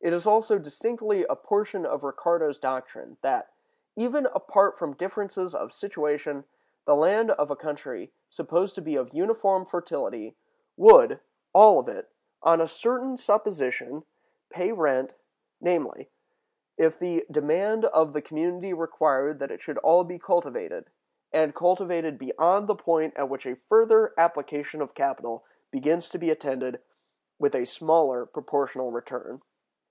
It 0.00 0.12
is 0.12 0.26
also 0.26 0.58
distinctly 0.58 1.24
a 1.30 1.34
portion 1.34 1.86
of 1.86 2.02
Ricardo's 2.04 2.58
doctrine 2.58 3.16
that, 3.22 3.54
even 3.96 4.26
apart 4.34 4.78
from 4.78 4.92
differences 4.94 5.54
of 5.54 5.72
situation, 5.72 6.44
the 6.84 6.94
land 6.94 7.30
of 7.30 7.50
a 7.50 7.56
country 7.56 8.12
supposed 8.28 8.74
to 8.74 8.82
be 8.82 8.96
of 8.96 9.14
uniform 9.14 9.64
fertility 9.64 10.36
would, 10.76 11.20
all 11.54 11.78
of 11.78 11.88
it, 11.88 12.10
on 12.42 12.60
a 12.60 12.68
certain 12.68 13.16
supposition, 13.16 14.04
pay 14.50 14.72
rent, 14.72 15.14
namely, 15.58 16.10
if 16.76 16.98
the 16.98 17.24
demand 17.30 17.86
of 17.86 18.12
the 18.12 18.20
community 18.20 18.74
required 18.74 19.38
that 19.38 19.50
it 19.50 19.62
should 19.62 19.78
all 19.78 20.04
be 20.04 20.18
cultivated, 20.18 20.90
and 21.32 21.54
cultivated 21.54 22.18
beyond 22.18 22.66
the 22.68 22.76
point 22.76 23.14
at 23.16 23.30
which 23.30 23.46
a 23.46 23.56
further 23.70 24.12
application 24.18 24.82
of 24.82 24.92
capital 24.92 25.46
begins 25.70 26.10
to 26.10 26.18
be 26.18 26.28
attended 26.28 26.82
with 27.38 27.54
a 27.54 27.64
smaller 27.64 28.26
proportional 28.26 28.90
return. 28.92 29.40